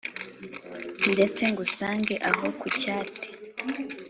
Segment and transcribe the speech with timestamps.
[1.13, 3.23] ndetse ngusange aho ku cyate